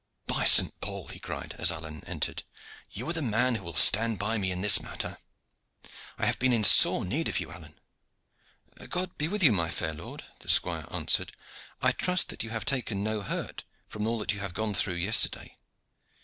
"By 0.25 0.45
Saint 0.45 0.81
Paul!" 0.81 1.09
he 1.09 1.19
cried, 1.19 1.53
as 1.59 1.69
Alleyne 1.71 2.01
entered, 2.07 2.41
"you 2.89 3.07
are 3.09 3.13
the 3.13 3.21
man 3.21 3.53
who 3.53 3.63
will 3.63 3.75
stand 3.75 4.17
by 4.17 4.39
me 4.39 4.49
in 4.49 4.61
this 4.61 4.81
matter. 4.81 5.19
I 6.17 6.25
have 6.25 6.39
been 6.39 6.51
in 6.51 6.63
sore 6.63 7.05
need 7.05 7.27
of 7.29 7.39
you, 7.39 7.51
Alleyne." 7.51 7.79
"God 8.89 9.15
be 9.19 9.27
with 9.27 9.43
you, 9.43 9.51
my 9.51 9.69
fair 9.69 9.93
lord!" 9.93 10.23
the 10.39 10.49
squire 10.49 10.87
answered. 10.89 11.33
"I 11.83 11.91
trust 11.91 12.29
that 12.29 12.41
you 12.41 12.49
have 12.49 12.65
taken 12.65 13.03
no 13.03 13.21
hurt 13.21 13.63
from 13.87 14.07
all 14.07 14.17
that 14.17 14.33
you 14.33 14.39
have 14.39 14.55
gone 14.55 14.73
through 14.73 14.95
yesterday." 14.95 15.59